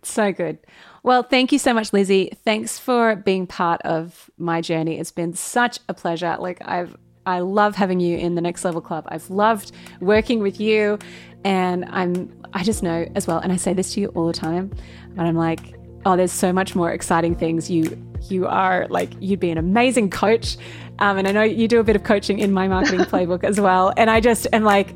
[0.02, 0.58] So good.
[1.02, 2.30] Well, thank you so much, Lizzy.
[2.44, 4.98] Thanks for being part of my journey.
[4.98, 6.36] It's been such a pleasure.
[6.38, 6.96] Like I've
[7.26, 9.06] I love having you in the Next Level Club.
[9.08, 10.98] I've loved working with you
[11.44, 14.32] and I'm I just know as well and I say this to you all the
[14.32, 14.70] time,
[15.14, 15.74] but I'm like,
[16.04, 17.70] oh, there's so much more exciting things.
[17.70, 17.96] You
[18.28, 20.56] you are like you'd be an amazing coach.
[20.98, 23.58] Um, and I know you do a bit of coaching in my marketing playbook as
[23.58, 23.92] well.
[23.96, 24.94] And I just am like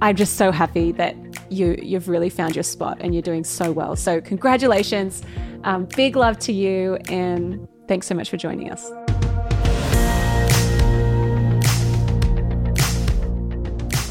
[0.00, 1.16] I'm just so happy that
[1.50, 3.96] you you've really found your spot and you're doing so well.
[3.96, 5.22] So congratulations,
[5.64, 9.05] um, big love to you, and thanks so much for joining us.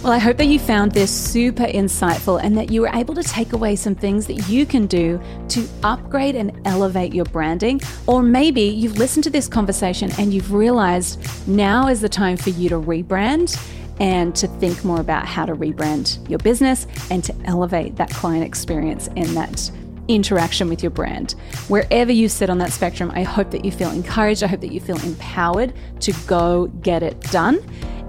[0.05, 3.23] Well, I hope that you found this super insightful and that you were able to
[3.23, 7.81] take away some things that you can do to upgrade and elevate your branding.
[8.05, 12.51] Or maybe you've listened to this conversation and you've realized now is the time for
[12.51, 13.59] you to rebrand
[13.99, 18.43] and to think more about how to rebrand your business and to elevate that client
[18.43, 19.71] experience and that
[20.07, 21.31] interaction with your brand.
[21.67, 24.43] Wherever you sit on that spectrum, I hope that you feel encouraged.
[24.43, 27.57] I hope that you feel empowered to go get it done.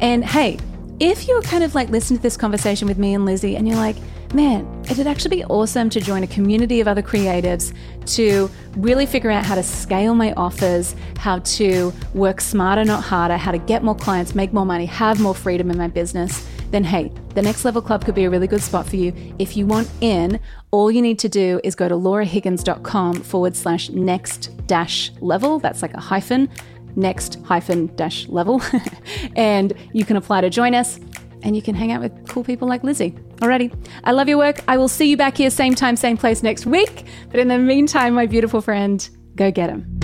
[0.03, 0.59] And hey,
[0.99, 3.77] if you're kind of like listening to this conversation with me and Lizzy and you're
[3.77, 3.97] like,
[4.33, 7.75] man, it'd actually be awesome to join a community of other creatives
[8.07, 13.37] to really figure out how to scale my offers, how to work smarter, not harder,
[13.37, 16.83] how to get more clients, make more money, have more freedom in my business, then
[16.83, 19.13] hey, the Next Level Club could be a really good spot for you.
[19.39, 20.41] If you want in,
[20.71, 25.59] all you need to do is go to laurahiggins.com forward slash next dash level.
[25.59, 26.49] That's like a hyphen,
[26.97, 28.61] next hyphen dash level.
[29.37, 30.99] and you can apply to join us
[31.43, 33.13] and you can hang out with cool people like Lizzy.
[33.37, 33.73] Alrighty,
[34.05, 34.61] I love your work.
[34.67, 37.05] I will see you back here, same time, same place next week.
[37.31, 39.96] But in the meantime, my beautiful friend, go get him.